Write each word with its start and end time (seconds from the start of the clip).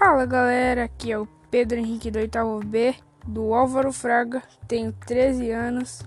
Fala 0.00 0.24
galera, 0.24 0.84
aqui 0.84 1.12
é 1.12 1.18
o 1.18 1.28
Pedro 1.50 1.78
Henrique 1.78 2.10
do 2.10 2.20
oitavo 2.20 2.58
B, 2.60 2.94
do 3.26 3.52
Álvaro 3.52 3.92
Fraga, 3.92 4.42
tenho 4.66 4.94
13 4.94 5.50
anos. 5.50 6.00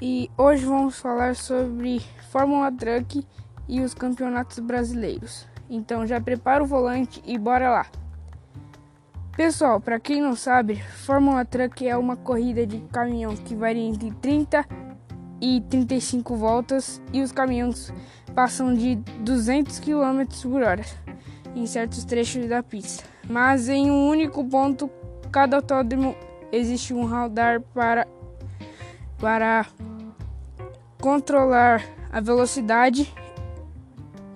E 0.00 0.30
hoje 0.38 0.64
vamos 0.64 0.98
falar 0.98 1.36
sobre 1.36 2.00
Fórmula 2.30 2.72
Truck 2.72 3.22
e 3.68 3.82
os 3.82 3.92
campeonatos 3.92 4.58
brasileiros. 4.60 5.46
Então 5.68 6.06
já 6.06 6.18
prepara 6.18 6.64
o 6.64 6.66
volante 6.66 7.22
e 7.26 7.36
bora 7.36 7.68
lá! 7.68 7.86
Pessoal, 9.36 9.82
para 9.82 10.00
quem 10.00 10.22
não 10.22 10.34
sabe, 10.34 10.82
Fórmula 11.04 11.44
Truck 11.44 11.86
é 11.86 11.98
uma 11.98 12.16
corrida 12.16 12.66
de 12.66 12.78
caminhão 12.90 13.36
que 13.36 13.54
varia 13.54 13.86
entre 13.86 14.12
30 14.12 14.66
e 15.42 15.60
35 15.68 16.36
voltas. 16.36 17.02
E 17.12 17.20
os 17.20 17.32
caminhões 17.32 17.92
passam 18.34 18.72
de 18.72 18.94
200 18.94 19.78
km 19.78 20.24
por 20.42 20.62
hora 20.62 20.84
em 21.54 21.66
certos 21.66 22.04
trechos 22.04 22.46
da 22.48 22.62
pista. 22.62 23.04
Mas 23.28 23.68
em 23.68 23.90
um 23.90 24.08
único 24.08 24.44
ponto, 24.44 24.90
cada 25.30 25.56
autódromo 25.56 26.16
existe 26.52 26.92
um 26.92 27.04
radar 27.04 27.60
para, 27.74 28.06
para 29.18 29.66
controlar 31.00 31.82
a 32.12 32.20
velocidade 32.20 33.12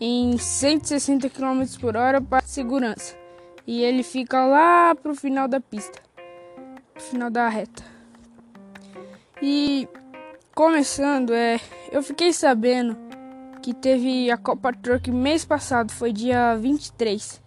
em 0.00 0.36
160 0.36 1.28
km 1.30 1.62
por 1.80 1.96
hora 1.96 2.20
para 2.20 2.44
segurança. 2.44 3.16
E 3.66 3.82
ele 3.82 4.02
fica 4.02 4.44
lá 4.44 4.94
pro 4.94 5.14
final 5.14 5.48
da 5.48 5.60
pista, 5.60 6.00
final 6.96 7.30
da 7.30 7.48
reta. 7.48 7.82
E 9.40 9.88
começando, 10.54 11.32
é, 11.32 11.58
eu 11.90 12.02
fiquei 12.02 12.32
sabendo 12.32 12.96
que 13.64 13.72
teve 13.72 14.30
a 14.30 14.36
Copa 14.36 14.74
Truck 14.74 15.10
mês 15.10 15.42
passado, 15.42 15.90
foi 15.90 16.12
dia 16.12 16.54
23. 16.54 17.40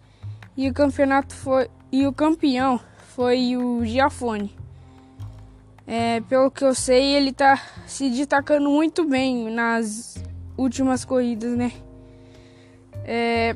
E 0.57 0.67
o 0.67 0.73
campeonato 0.73 1.35
foi 1.35 1.69
e 1.91 2.07
o 2.07 2.11
campeão 2.11 2.79
foi 3.09 3.55
o 3.55 3.85
Giafone. 3.85 4.51
É, 5.85 6.19
pelo 6.21 6.49
que 6.49 6.63
eu 6.63 6.73
sei, 6.73 7.13
ele 7.13 7.31
tá 7.31 7.61
se 7.85 8.09
destacando 8.09 8.67
muito 8.67 9.07
bem 9.07 9.51
nas 9.51 10.15
últimas 10.57 11.05
corridas, 11.05 11.55
né? 11.55 11.71
É, 13.05 13.55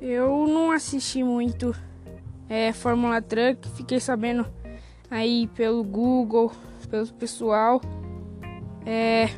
eu 0.00 0.46
não 0.46 0.70
assisti 0.70 1.22
muito 1.22 1.76
é, 2.48 2.72
Fórmula 2.72 3.20
Truck, 3.20 3.68
fiquei 3.76 4.00
sabendo 4.00 4.46
aí 5.10 5.46
pelo 5.48 5.84
Google, 5.84 6.50
pelo 6.88 7.06
pessoal. 7.12 7.82
É, 8.86 9.28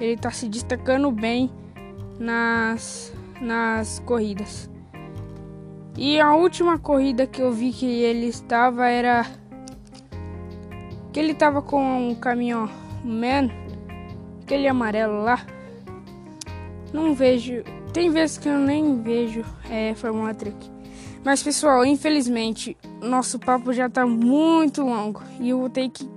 ele 0.00 0.14
está 0.14 0.30
se 0.30 0.48
destacando 0.48 1.10
bem 1.10 1.50
nas, 2.18 3.12
nas 3.40 4.00
corridas. 4.00 4.70
E 5.96 6.18
a 6.18 6.34
última 6.34 6.78
corrida 6.78 7.26
que 7.26 7.42
eu 7.42 7.52
vi 7.52 7.72
que 7.72 7.86
ele 7.86 8.26
estava 8.26 8.88
era 8.88 9.26
que 11.12 11.20
ele 11.20 11.32
estava 11.32 11.60
com 11.60 12.10
um 12.10 12.14
caminhão 12.14 12.68
Man, 13.04 13.50
aquele 14.42 14.68
amarelo 14.68 15.22
lá. 15.22 15.44
Não 16.92 17.14
vejo, 17.14 17.62
tem 17.92 18.10
vezes 18.10 18.38
que 18.38 18.48
eu 18.48 18.58
nem 18.58 19.02
vejo 19.02 19.44
é, 19.68 19.94
Fórmula. 19.94 20.34
Mas 21.24 21.42
pessoal, 21.42 21.84
infelizmente, 21.84 22.76
nosso 23.02 23.38
papo 23.38 23.72
já 23.72 23.86
está 23.86 24.06
muito 24.06 24.82
longo 24.82 25.22
e 25.38 25.50
eu 25.50 25.58
vou 25.58 25.70
ter 25.70 25.88
que 25.88 26.08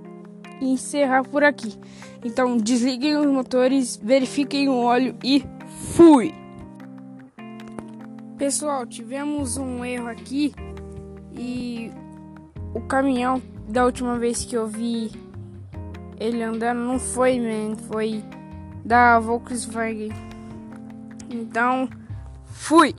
encerrar 0.60 1.24
por 1.24 1.42
aqui. 1.42 1.78
Então 2.24 2.56
desliguem 2.56 3.16
os 3.16 3.26
motores, 3.26 3.96
verifiquem 4.02 4.68
o 4.68 4.82
óleo 4.82 5.16
e 5.22 5.44
fui! 5.94 6.34
Pessoal, 8.38 8.86
tivemos 8.86 9.56
um 9.56 9.84
erro 9.84 10.08
aqui 10.08 10.52
e 11.32 11.90
o 12.74 12.80
caminhão 12.80 13.40
da 13.68 13.84
última 13.84 14.18
vez 14.18 14.44
que 14.44 14.56
eu 14.56 14.66
vi 14.66 15.10
ele 16.18 16.42
andando 16.42 16.80
não 16.80 16.98
foi, 16.98 17.40
man, 17.40 17.76
foi 17.76 18.22
da 18.84 19.18
Volkswagen. 19.18 20.12
Então, 21.30 21.88
fui! 22.44 22.94